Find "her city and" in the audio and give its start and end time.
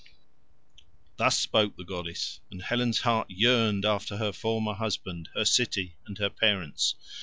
5.35-6.17